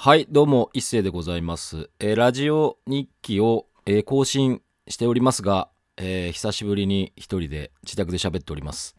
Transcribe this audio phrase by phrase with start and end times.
[0.00, 1.90] はい、どうも、一世でございます。
[1.98, 8.94] えーラジオ日記を、えー更新しておりますが、えー久しぶりに一人で自宅で喋っております。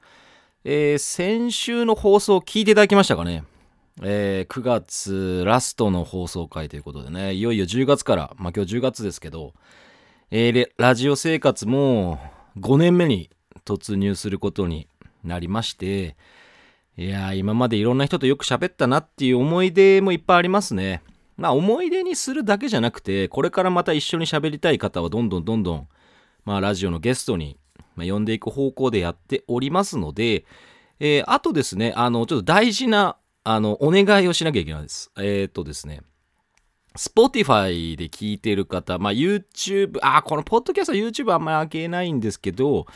[0.66, 3.46] え先週の放送聞いていただきましたかね、
[4.02, 9.54] えー9月ラストの放送回ということでね、いよいよ10月から、まあ今日10月ですけど、
[10.32, 12.20] えラジオ生活も
[12.60, 13.30] 5年目に
[13.64, 14.90] 突入することに
[15.24, 16.18] なりまして、
[17.00, 21.02] いやー今までいろんな人とよく喋ったなっていう思い出もいっぱいありますね。
[21.38, 25.88] まあ思い出にするだけじゃなくて、これからまた一緒に喋りたい方はどんどんどんどん、
[26.44, 27.58] まあラジオのゲストに、
[27.96, 30.44] まあ、呼んでいく方向でやっておりますので、
[31.00, 35.10] えーあとですね、あの、ちょっと大事な、あの、お願いをしなきゃいけないです。
[35.16, 36.02] えーっとですね、
[36.98, 42.88] Spotify で聞いてる方、まあ YouTube、あ、このポッドキャストは YouTube あんまり開けないんですけど、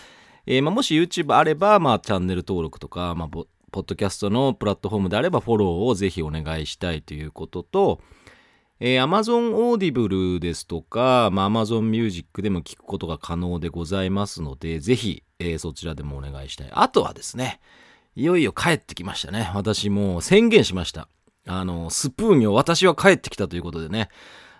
[0.46, 8.00] えーまあ、もし YouTube あれば、まあ、チャンネル登録とか、まあ、ポッドキャストのプラットフォームであればフォローをぜひお願いしたいということと、
[8.80, 16.70] えー Amazon Audible ですとか、まあ、Amazon Music でも聞くことが可能でございますので、ぜひ、えーそちらでもお願いしたい。
[16.72, 17.60] あとはですね、
[18.16, 19.50] いよいよ帰ってきましたね。
[19.56, 21.08] 私も宣言しました。
[21.48, 24.10] あの、スプーンよ、私は帰ってきたということでね。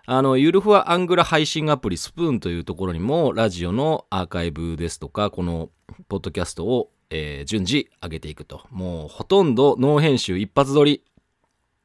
[0.08, 5.70] あの、ゆるふわアングラ配信アプリスプーンというところにも、ラジオのアーカイブですとか、この
[6.10, 8.66] ポッドキャストを、えー順次上げていくと。
[8.72, 11.04] もうほとんどノー編集一発撮り。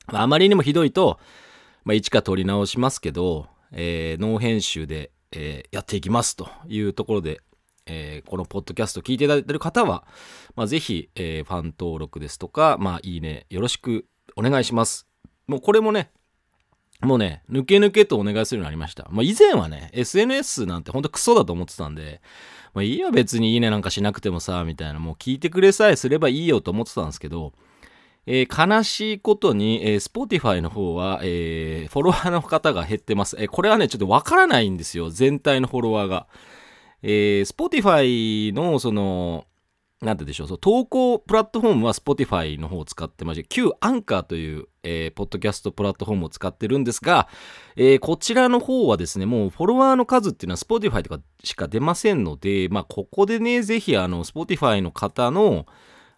[0.07, 1.21] ああまりにもひどいと、
[1.85, 7.43] まあ、一か撮り直しますけど、えーノー編集で、えーやっていきますというところで、
[7.85, 10.07] えーこのポッドキャスト聞いていただいている方は、
[10.57, 15.07] まあ、ぜひ、えーファン登録ですとか、まあ、いいね、よろしくお願いします。
[15.47, 16.11] もうこれもね、
[17.01, 19.07] もうね、抜け抜けとお願いするようになりました。
[19.11, 22.21] まあ、以前はね、SNS なんてほんとクソだと思ってたんで、
[22.75, 27.53] まあ、いいよ別にいいねなんかしなくてもさ、みたいな、もう聞いてくれさえすればいいよと思ってたんですけど、
[28.27, 33.37] えー悲しいことに、えー Spotify の方は、えーフォロワーの方が減ってます。
[33.39, 35.09] えーこれはね、ちょっとわからないんですよ。
[35.09, 36.27] 全体のフォロワーが。
[37.03, 39.47] えー Spotify の、その、
[40.01, 47.29] なんてでしょう、そう投稿プラットフォームは Spotify の方を使ってまして、旧アンカーという、えーポッドキャストプラットフォームを使ってるんですが、
[47.75, 55.67] えーこちらの方はですね、もうフォロワーの数っていうのは Spotify とかしか出ませんので、まあ、ここでね、ぜひ、あの、Spotify の方の、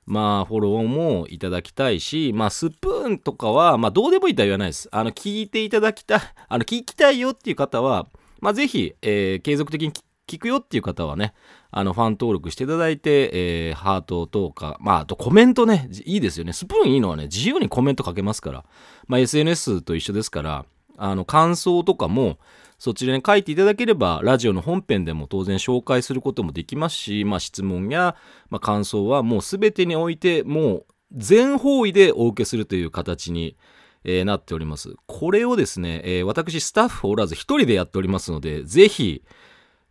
[0.04, 4.88] まあ、フォローもいただきたいし、まあ、スプーンとかは、まあ、どうでもいいとは言わないです。
[4.92, 8.08] あの、聞いていただきたい、あの、聞きたいよっていう方は、
[8.40, 9.92] まあ、ぜひ、えー継続的に
[10.30, 11.34] 聞くよっていう方はね、
[11.70, 16.52] あの、ファン登録していただいて、えーハートとか、まあ、あとコメントね、いいですよね。
[16.52, 18.64] スプーンいいのはね、自由にコメント書けますから、
[19.08, 20.64] まあ、SNS と一緒ですから、
[20.96, 22.38] あの、感想とかも、
[22.78, 28.16] そちらに書いていただければ、ラジオの本編でも当然紹介することもできますし、まあ、質問や、
[28.48, 33.56] まあ、感想はもう全てにおいて、もう全方位でお受けするという形に、
[34.04, 34.94] えーなっております。
[35.06, 39.22] これをですね、えー私スタッフおらず一人でやっておりますので、ぜひ、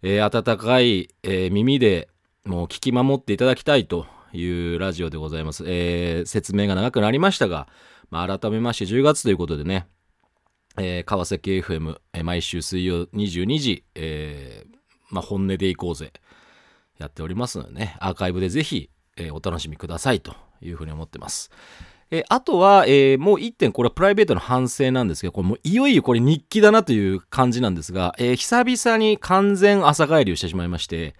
[0.01, 2.09] えー温かい、えー耳で
[2.45, 5.63] もう聞き守っていただきたいというラジオでございます。
[5.67, 7.67] えー説明が長くなりましたが、
[8.09, 9.87] まあ、改めまして10月ということでね、
[10.77, 14.75] えー川崎 FM、えー毎週水曜22時、えー
[15.09, 16.13] まあ、本音でいこうぜ、
[16.97, 21.51] やっておりますのでね、アーカイブでぜひ、えーお楽しみくださいというふうに思ってます。
[22.11, 31.15] えーあとは、えーもう一点、これはプライベートの反省なんですけど、これもういよいよこれ日記だなという感じなんですが、えー久々に完全朝帰りをしてしまいまして、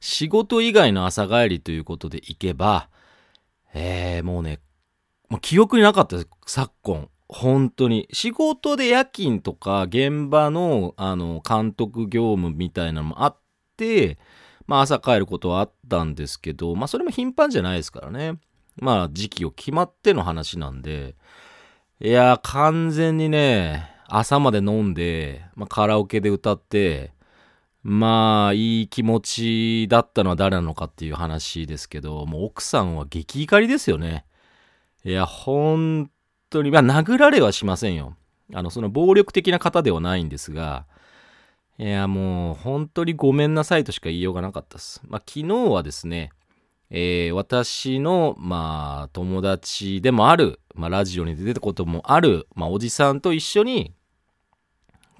[0.00, 2.88] 仕事以外の朝帰りということで行けば、
[3.74, 4.60] えーもうね、
[5.28, 7.08] もう記憶になかったです、昨今。
[7.28, 8.08] 本当に。
[8.12, 13.36] 仕事で夜勤とか現場のあの監督業務みたいなのもあっ
[13.76, 14.18] て、
[14.66, 18.34] まあ朝帰ることはあったんですけど、まあそれも頻繁じゃないですからね。
[18.76, 21.14] まあ時期を決まっての話なんで、
[22.00, 27.12] いや完全にね、朝まで飲んで、まあ、カラオケで歌って、
[27.82, 34.26] まあいい気持ちだったのは誰なのかっていう話ですけど、もう奥さんは激怒りですよね。
[35.04, 36.10] いや、本
[36.50, 38.16] 当に、まあ殴られはしませんよ。
[38.52, 40.84] あの、その暴力的な方ではないんですが、
[41.78, 45.00] いや、もう本当にごめんなさいとしか言いようがなかったです。
[45.06, 46.30] まあ昨日はですね、
[46.90, 53.94] えー私の、まあ、友達でもある、まあ、ラジオに出てたこともある、まあ、おじさんと一緒に、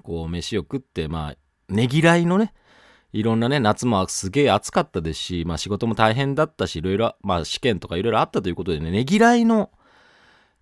[0.03, 2.53] こう、飯を食って、まあ、ねぎらいのね、
[3.13, 9.69] いろんなね、夏もすげえ暑かったですし、まあ仕事も大変だったし、いろいろ、まあ試験とかいろいろあったということでね、ねぎらいの、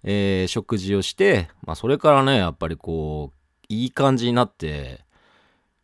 [0.04, 5.02] えー食事をして、まあそれからね、やっぱりこう、いい感じになって、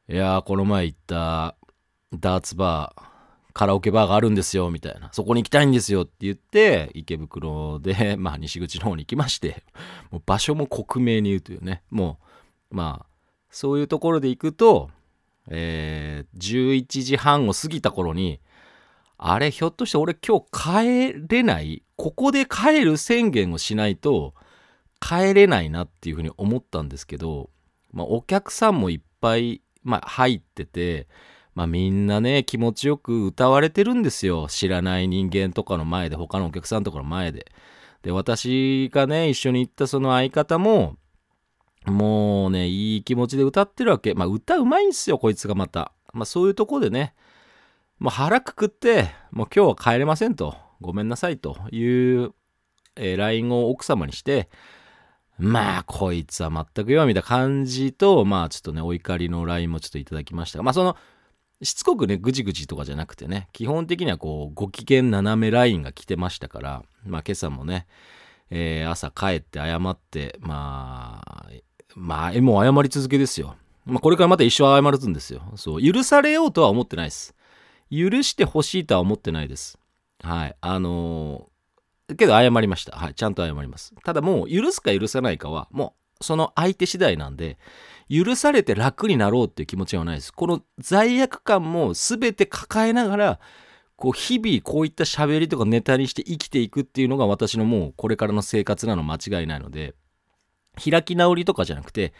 [0.09, 1.55] いやー、この前行った
[2.13, 3.14] ダーツバー、
[3.55, 5.09] カラオケバーがあるんですよ、みたいな。
[5.13, 9.63] そこに行きたいんですよって言って、池袋で、 まあ、西口の方に行きまして、
[10.11, 12.19] もう場所も克明に言うというね、も
[12.69, 13.05] う、まあ、
[13.49, 14.91] そういうところで行くと、
[15.47, 18.41] えー、11時半を過ぎた頃に、
[19.17, 21.81] あれ、ひょっとして俺今日帰れない？
[21.95, 24.33] ここで帰る宣言をしないと
[24.99, 27.49] 帰れないなっていうふうに思ったんですけど、
[27.93, 31.07] まあ、お客さんもいっぱい、まあ、入ってて、
[31.55, 34.47] まあ、みんなね気持ちよく歌われてるんですよ。
[34.49, 37.47] 知らない人間とかの前で他のお客さんとかの前で。
[38.03, 40.95] で私がね一緒に行ったその相方も
[41.85, 44.13] もうねいい気持ちで歌ってるわけ。
[44.13, 45.93] まあ歌うまいんすよこいつがまた。
[46.13, 47.15] まあそういうとこでね。
[47.99, 50.57] もう腹くくってもう今日は帰れませんと。
[50.81, 51.81] ごめんなさいとい
[52.17, 52.33] う、
[52.97, 54.49] えー、LINE を奥様にして。
[55.37, 60.95] まあ、こいつは全くよ、みた感じと、まあ、ちょっとね、お怒りの LINE もちょっといただきましたが、まあ、その、
[61.61, 67.87] しつこくね、ぐじぐじとかじゃなくてね、基本的にはこう、ご機嫌斜めラインが来てましたから、まあ、今朝もね、
[68.49, 71.47] えー、朝帰って謝って、まあ、
[71.95, 73.55] まあ、もう謝り続けですよ。
[73.85, 75.41] まあ、これからまた一生謝るんですよ。
[75.55, 77.35] そう、許されようとは思ってないです。
[77.91, 79.77] 許してほしいとは思ってないです。
[80.21, 80.55] はい。
[80.59, 81.49] あの
[82.17, 82.97] けど謝りました。
[82.97, 83.15] はい。
[83.15, 83.93] ちゃんと謝ります。
[84.03, 87.57] ただもう許すか許さないかはもうその相手次第なんで、
[88.09, 90.31] 許されて楽になろうっていう気持ちはないです。
[90.31, 93.39] この罪悪感も全て抱えながら、
[93.95, 99.95] こう日々こういった喋りとかネタにして生きていくっていうのが私のもうこれからの生活なの間違いないので、
[100.83, 102.13] 開き直りとかじゃなくて、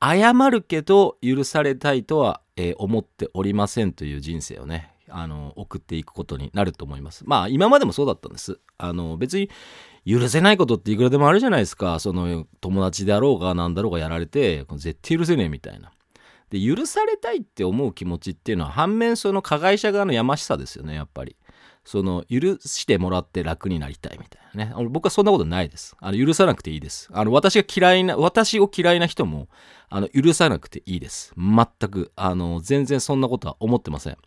[0.00, 9.50] 謝るけど許されたいとは、えー、思っておりませんという人生をね、あの送っていくことになると思いますまあ今までもそうだったんですあの別に
[10.08, 11.98] 許せないことっていくらでもあるじゃないですか。
[11.98, 15.92] その友達であろうが何だろうがやられて絶対許せねえみたいな。
[16.50, 21.36] で許されたいって思う気持ちっていうのは反面その加害者側のやましさですよねやっぱり。
[21.84, 24.88] その許してもらって楽になりたいみたいなね。
[24.90, 25.96] 僕はそんなことないです。
[26.00, 27.08] あの許さなくていいです。
[27.12, 29.48] あの私が嫌いな私を嫌いな人も
[29.88, 31.34] あの許さなくていいです。
[31.36, 34.18] 全くあの全然そんなことは思ってません。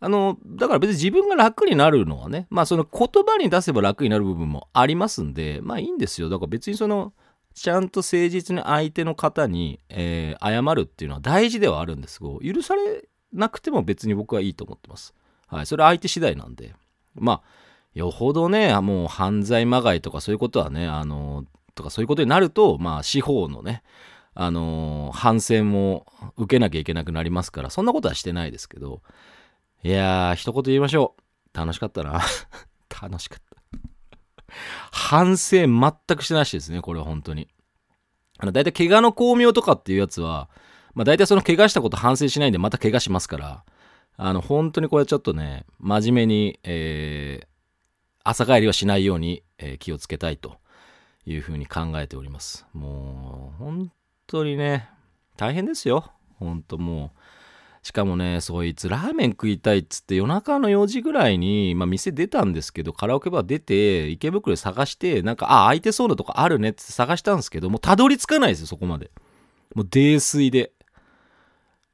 [0.00, 6.28] あの、だから別に自分が楽になるのはね、まあその言葉に出せば楽になる部分もありますんで、まあいいんですよ。
[6.30, 7.12] だから別にその、
[7.54, 15.14] ちゃんと誠実に相手の方に、えー、謝るっていうのは大事ではあるんですが、許されなくても別に僕はいいと思ってます。
[15.46, 15.66] はい。
[15.66, 16.74] それは相手次第なんで。
[17.14, 17.42] まあ、
[17.92, 21.44] よほどね、もう犯罪まがいとかそういうことはね、あの、
[21.74, 23.82] とかそういうことになると、まあ司法のね、
[24.34, 26.06] あの反省も
[26.36, 29.02] 受けなきゃいけなくなりますから、そんなことはしてないですけど、
[29.82, 31.14] いやー、一言言いましょ
[31.54, 31.56] う。
[31.56, 32.20] 楽しかったな。
[33.02, 34.54] 楽しかった。
[34.90, 37.48] 反省全くしてなしですね、これは本当に。
[38.38, 40.50] あの、大体怪我の巧妙とかっていうやつは、
[40.94, 43.64] まあ大体その怪我したこと反省しないんでまた怪我しますから、
[44.18, 47.46] あの、本当にこれちょっとね、真面目に、えー、
[48.22, 50.58] 朝帰りはしないように、えー、気をつけたいと
[51.24, 52.66] いうふうに考えております。
[52.74, 53.92] もう、本
[54.26, 54.90] 当にね、
[55.38, 56.12] 大変ですよ。
[56.38, 57.19] 本当もう、
[57.82, 69.10] しかもね、そいつラーメン食いたいっつって夜中の4時ぐらいに、まあ、店出たんですけど、カラオケバー出て、池袋探して、なんか、あ、空いてそうなとこあるねって探したんですけど、もうたどり着かないですよ、そこまで。
[69.74, 70.72] もう泥酔で。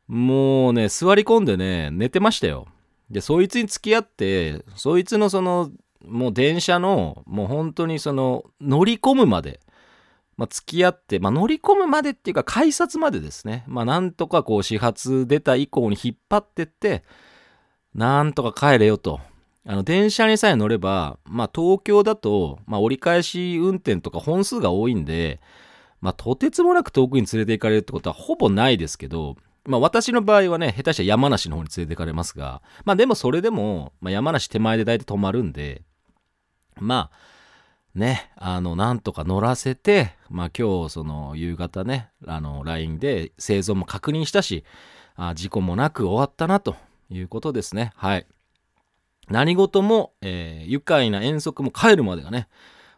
[0.08, 2.66] もうね、座り込んでね、寝てましたよ。
[3.08, 5.70] で、そいつに付き合って、そいつのその、
[6.04, 9.60] もう電車の、もう本当にその、乗り込むまで、
[10.36, 17.04] まあ、付き合って、まあ、乗り込むまでっていうか改札までですね、まあ、なんとかこう始発出た以降に引っ張ってって、
[17.94, 19.20] なんとか帰れよと。
[19.68, 25.40] あの電車にさえ乗れば、まあ、東京だと、まあ、折り返し運転とか本数が多いんで、
[26.00, 35.82] まあ、とてつもなく遠くに連れて行かれるってことはほぼないですけど、まあ、私の場合はね、下手したら山梨の方に連れて行かれますが、まあ、でもそれでも、まあ、山梨手前で大体止まるんで、
[36.78, 37.35] まあ、
[37.96, 44.64] ね、あの、なんとか乗らせて、まあ今日、その夕方ね、あの、LINE で生存も確認したし、
[45.16, 46.76] あ事故もなく終わったなと
[47.08, 47.92] いうことですね。
[47.96, 48.26] はい。
[49.28, 52.48] 何事も、えー、愉快な遠足も帰るまでがね、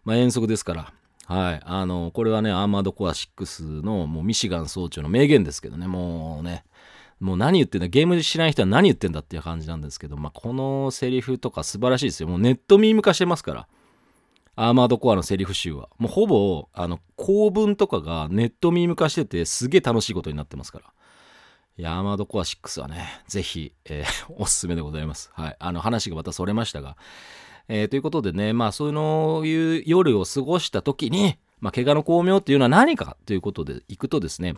[0.04, 0.92] まあ遠足ですから、
[1.26, 1.60] はい。
[1.64, 6.64] あの、これはね、アーマードコア6のもうミシガン総長の名言ですけどね、もうね、
[7.20, 12.28] もう何言ってんだ、ゲーム知らない人は何言ってんだっていう感じなんですけど、まあこのセリフとか素晴らしいですよ。
[12.28, 13.68] もうネットミーム化してますから。
[14.60, 15.88] アーマードコアのセリフ集は。
[15.98, 20.84] もうほぼ、あの、構文とかがネットミーム化してて、すげえ楽しいことになってますから。
[21.78, 25.30] いや、アーマードコア6はね、ぜひ、えー、 おすすめでございます。
[25.32, 25.56] はい。
[25.60, 26.96] あの、話がまたそれましたが。
[27.68, 34.56] えー、ということでね、まあ、そういう夜を過ごした時に、まあ、怪我の巧妙っていうのは何かということでいくとですね、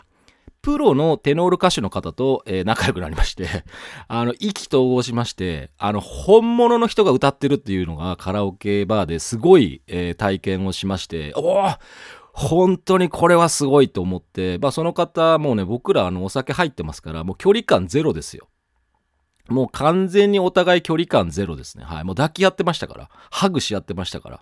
[0.62, 3.64] プロのテノール歌手の方と、えー、仲良くなりまして
[4.09, 11.71] あの、意気投合しまして、あの、本物の人が歌ってるっていうのがカラオケバーですごい、えー、体験をしまして、おお
[12.33, 18.49] 本当にこれはすごいと思って、まあ、その方もうね、僕らあのお酒入ってますから、もう距離感ゼロですよ。
[19.49, 21.85] もう完全にお互い距離感ゼロですね。
[21.85, 22.05] はい。
[22.05, 23.11] もう抱き合ってましたから。
[23.31, 24.40] ハグし合ってましたから。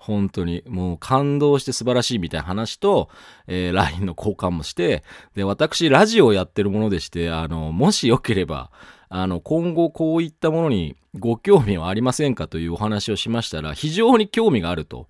[0.00, 0.64] 本当に。
[0.66, 3.10] もう感動して素晴らしいみたいな話と、
[3.46, 5.04] えー、LINE の交換もして、
[5.34, 8.70] で、私、ラジオをやってるものでして、あの、もしよければ、
[9.10, 15.06] あの、今後こういったものにご興味はありませんかというお話をしましたら、非常に興味があると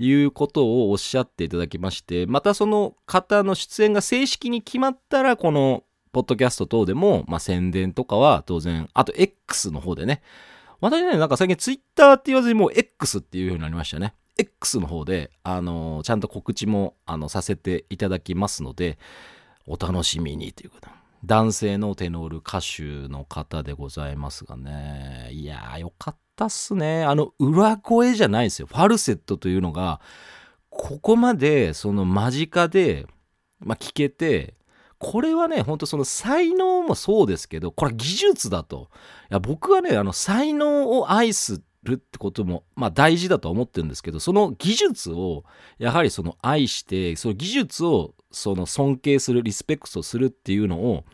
[0.00, 10.20] いうことをおっしゃっていただきまして、またその方の出演が正式に決まったら、このポッドキャスト等でも、まあ、宣伝とかは当然、あと X の方でね、
[10.80, 14.14] 私ね、なんか最近 Twitter って言わずにもう X っていう風になりましたね。
[14.42, 18.98] X の方で、あのー、ちゃんと告知も、あの、させていただきますので、
[19.66, 20.88] お楽しみにということ
[21.24, 25.28] 男性のテノール歌手の方でございますがね。
[25.32, 27.04] いやー、よかったっすね。
[27.04, 28.66] あの、裏声じゃないですよ。
[28.66, 30.00] ファルセットというのが、
[30.70, 33.06] ここまで、その間近で、
[33.60, 34.54] まあ、聞けて、
[34.98, 38.88] これはね、ほんとその才能もそうですけど、これは技術だと。
[39.30, 45.44] いや、僕はね、あの、才能を愛するってことも、まあ大事だと思ってるんですけど、その技術を、
[45.78, 51.04] やはりその愛して、その技術をその尊敬する、リスペクトするっていうのを、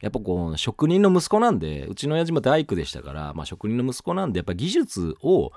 [0.00, 5.52] やっぱこう、職人の息子なんで、うちの親父も大工でしたから、まあ職人の息子なんで、やっぱ技術を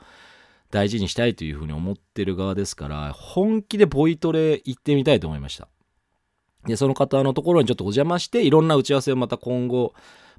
[0.72, 5.68] 大事にしたいというふうに思ってる側ですから、本気でボイトレ行ってみたいと思いました。
[6.66, 9.94] で、その方のところにちょっとお邪魔して、いろんな打ち合わせをまた今後、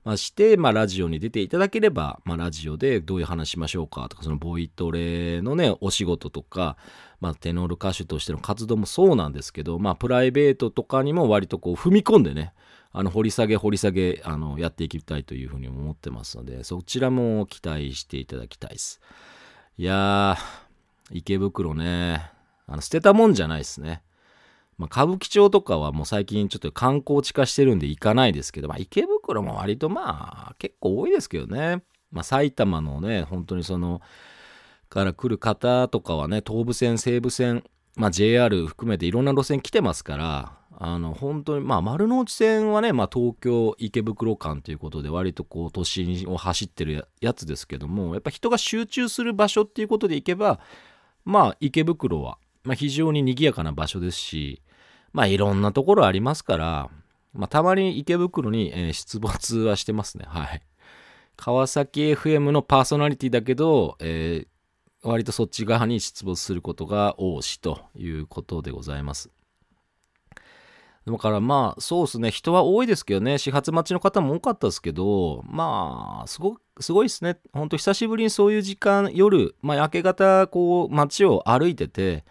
[0.05, 6.77] まあ、して、まあ、ラジオに出ていただければ、まあ、ラジオでどういう話しましょうかとか、そのボイトレのね、お仕事とか、
[7.21, 12.55] まあ、テノール歌手としての活動もそうなんですけど、まあ、プライベートとかにも割とこう、踏み込んでね、
[12.93, 19.01] あの、掘り下げ掘り下げ、あの、やっていきたいというふうに思ってますので、そちらも期待していただきたいです。
[19.79, 22.31] いやー、池袋ね、
[22.67, 24.03] あの、捨てたもんじゃないですね。
[24.81, 31.83] まあ、歌舞伎町とかはもう最近ちょっと観光地化してるんで行かないですけど、まあ、池袋も割とまあ結構多いですけどね。
[32.11, 34.01] まあ、埼玉のね、本当にその、
[34.89, 37.63] から来る方とかはね、東武線、西武線、
[37.95, 50.59] まあ、JR 含めていろんな路線来てますから、あの本当にまあ丸の内線はね、まあ、東京池袋間ということで割とこう都心を走ってるやつですけどもやっぱ人が集中する場所っていうことでいけば
[51.27, 54.63] まあ池袋は、まあ、非常に賑やかな場所ですし
[55.13, 56.91] まあいろんなところありますから、
[57.33, 60.25] まあたまに池袋に、えー、出没はしてますね。
[60.29, 60.63] はい。
[61.37, 69.31] 川崎 FM のパーソナリティだけど、えー、割とそっち側に出没することが多しということでございます。
[71.07, 82.25] だからまあそうですね人は多いですけどね始発待ちの方も多かったですけどまあすごすごいですねほんと久しぶりにそういう時間夜まあ明け方こう街を歩いてて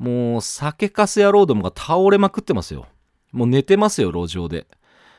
[0.00, 2.86] もう酒かす野郎どもが倒れまくってますよ。
[3.32, 4.66] もう寝てますよ、路上で。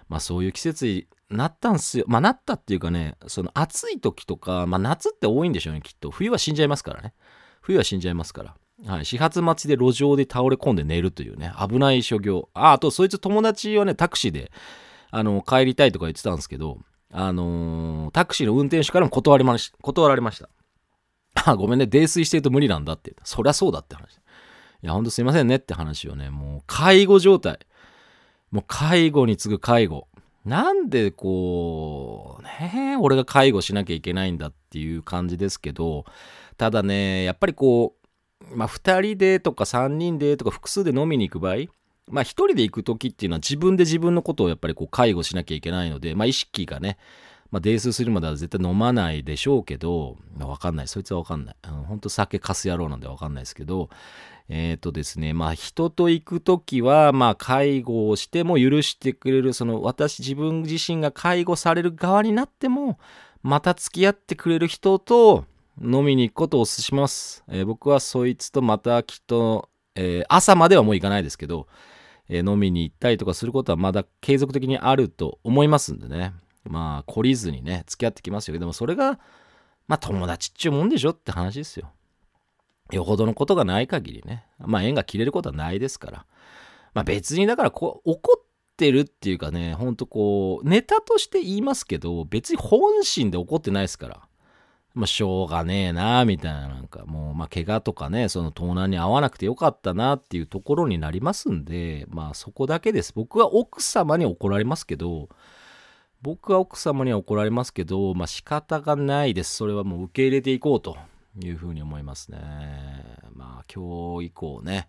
[0.10, 2.06] まあそういう季節になったんすよ。
[2.08, 6.10] まあなったっていうかね、その暑い時とか、まあ夏って多いんでしょうね、きっと。
[6.10, 7.14] 冬は死んじゃいますからね。
[7.62, 8.56] 冬は死んじゃいますから。
[8.88, 12.50] はい、始発待ちで路上で倒れ込んで寝るというね、危ない所業。
[12.56, 14.52] あ、あと、そいつ友達はね、タクシーで、
[15.12, 16.80] あの、帰りたいとか言ってたんですけど、
[17.12, 20.50] あのー、タクシーの運転手からも断りまし断られました。
[21.46, 23.14] あ、ごめんね、泥酔してると無理なんだって。
[23.24, 24.20] そりゃそうだって話。
[24.84, 27.60] いや、ほんとすいませんねって話をね、もう介護状態。
[28.52, 30.08] もう介護に次ぐ介護。
[30.46, 36.06] なんでこう、ね俺が介護しなきゃいけないんだっていう感じですけど、
[36.58, 37.96] ただね、やっぱりこ
[38.52, 41.56] う、まあ2人でとか3人でとか複数で飲みに行く場合、
[42.10, 46.98] まあ1人で行く時っていうのは自分で自分のことをやっぱりこう介護しなきゃいけないので、まあ意識がね、
[47.52, 50.88] まあ、泥酔するまでは絶対飲まないでしょうけど、わかんない。
[50.88, 51.56] そいつはわかんない。
[51.86, 53.90] ほんと酒かす野郎なんでわかんないですけど、
[54.48, 62.98] えっ、ー、とですね、まあ人と行く時は、まあ介護をしても許してくれる、その私自分自身が介護される側になっても、
[63.44, 65.44] また付き合ってくれる人と
[65.82, 67.44] 飲みに行くことをお勧めします。
[67.50, 71.68] えー、僕はそいつとまたきっと、えー、朝まではもう行かないですけど、
[72.30, 76.34] え飲みに行ったりとかすることはまだ継続的にあると思いますんでね。
[76.64, 78.60] まあ懲りずにね、付き合ってきますよ。
[78.60, 79.20] でもそれが、
[79.88, 81.92] まあ友達っちゅうもんでしょって話ですよ。
[82.92, 86.26] よほどのことがない限りね、まあ縁が切れることはないですから。
[86.94, 88.44] まあ別にだからこう怒っ
[88.78, 94.22] てるっていうかね、ほんとこう、ネタとして言いますけど、別に本心で怒ってないですから。
[94.94, 103.14] まあ、しょうがねえな、みたいな、なんかもう、まあ、怪我とかね、その盗難に合わなくてよかったなっていうところになりますんで、まあ、そこだけです。
[103.16, 105.30] 僕は奥様に怒られますけど、
[106.22, 109.56] 僕は奥様には怒られますけど、まあ、仕方がないです。
[109.56, 110.98] それはもう受け入れていこうと
[111.40, 112.40] いうふうに思いますね。
[113.34, 114.88] まあ、今日以降ね、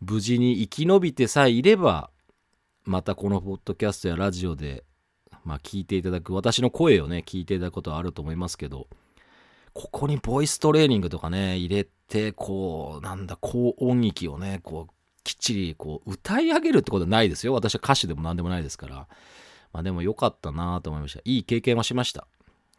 [0.00, 2.10] 無事に生き延びてさえいれば、
[2.84, 4.84] またこのポッドキャストやラジオで、
[5.44, 8.86] まあ、聞いていただく、私の声をね、聞いていただくことはあると思いますけど、
[9.72, 14.92] ここにボイストレーニングとかね、入れて、こう、なんだ、高音域をね、こう、
[15.24, 17.54] きっちり、こう、歌い上げるってことはないですよ。
[17.54, 19.08] 私は歌手でも何でもないですから。
[19.72, 21.20] まあでも良かったなと思いました。
[21.24, 22.26] いい経験はしました。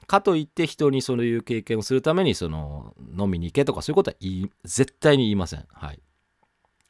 [0.08, 4.18] かといって人にそういう経験をするために、その、飲みに行けとかそういうことは、
[4.66, 5.66] 絶対に言いません。
[5.72, 6.02] はい。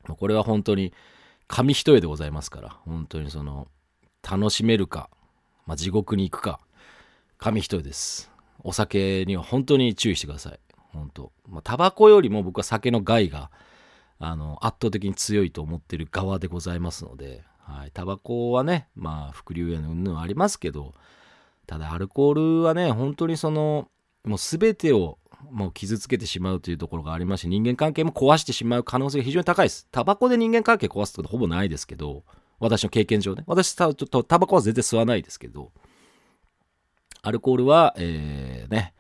[0.08, 0.94] これは本当に、
[1.48, 3.68] 紙一重でございますから、本当にその、
[4.28, 5.10] 楽しめるか、
[5.68, 6.60] まあ、地獄に行くか、
[7.38, 8.32] 紙一重です。
[8.64, 10.60] お酒には本当に注意してください。
[10.94, 11.32] 本当。
[11.48, 13.52] まあ、タバコよりも僕は酒の害が、
[14.20, 17.92] あの、圧倒的に強いと思ってる側でございますので、はい。
[17.92, 20.94] タバコはね、まあ、副流煙の云々ありますけど、
[21.68, 23.90] ただアルコールはね、本当にその、
[24.24, 25.18] もう全てを
[25.50, 29.88] もう傷つけてしまうというところがありますし、人間関係も壊してしまう可能性が非常に高いです。
[29.92, 32.24] タバコで人間関係壊すことほぼないですけど、
[32.60, 33.44] 私の経験上ね。
[33.48, 35.72] 私、ちょっとタバコは全然吸わないですけど、
[37.24, 38.94] アルコールは、えー、ね、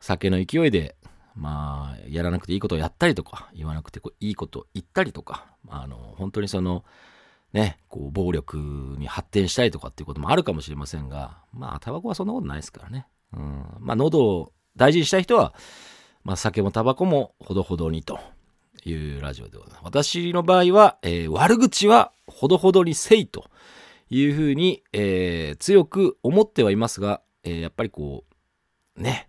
[0.00, 0.96] 酒の勢いで、
[1.34, 6.84] まあ、やらなくていいことをやったりとか、言わなくていいことを言ったりとか、あの、本当にその、
[7.52, 8.56] ね、こう、暴力
[8.98, 13.06] に発展したりとかっていうこともあるかもしれませんが、まあ、タバコはそんなことないですからね。
[13.32, 13.64] うん。
[13.80, 15.54] まあ、喉を大事にしたい人は、
[16.24, 18.20] まあ、酒もタバコもほどほどにと
[18.84, 19.80] いうラジオでございます。
[19.84, 23.46] 私の場合は、えー、悪口はほどほどにせいと
[24.10, 28.24] いうふうに、えー、強く思ってはいますが、えー、やっぱりこ
[28.96, 29.28] う、ね、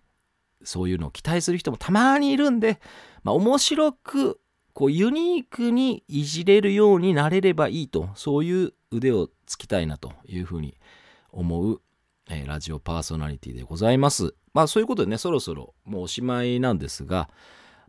[0.62, 2.80] そういうのを期待する人もたまにいるんで、
[3.22, 4.40] まあ、面白く、
[4.72, 10.76] こう、ユニークにいじれるようになれればいいと、そういう腕をつきたいなというふうに
[11.30, 11.80] 思う、
[12.28, 14.34] えー、ラジオパーソナリティでございます。
[14.52, 17.28] まあ、そういうことでね、そろそろもうおしまいなんですが、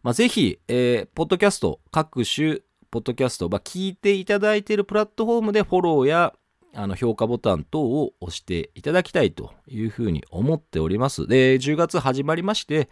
[0.03, 2.59] まあ、ぜひ、えー、ポッドキャスト、各種、
[2.89, 6.33] ポッドキャスト、まあ、聞いていただいているプラットフォームでフォローや、
[6.73, 11.27] あの評価ボタン等を押していただきたいというふうに思っております。
[11.27, 12.89] で、10月始まりまして、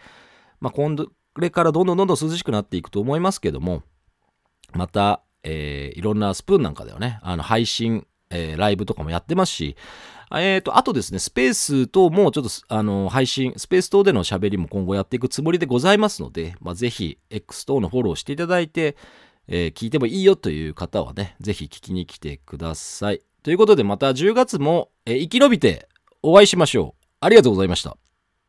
[0.60, 3.82] まあ、今度、これからどんどんどんどん涼しくなっていくと思いますけども、
[4.74, 9.78] また、えー、いろんなスプーンなんかではね、あの配信、えー、ライブとかもやってますし、
[10.34, 18.98] えっ、ー、と、あとですね、スペース等もちょっと、あの、配信、スペース等での喋りも今後やっていくつもりでございますので、まあ、ぜひ、X 等のフォローしていただいて、
[19.48, 23.22] えー、聞いてもいいよという方はね、ぜひ聞きに来てください。
[23.44, 25.88] ということでまた10月も、え生き延びて
[26.22, 27.06] お会いしましょう。
[27.22, 27.96] ありがとうございました。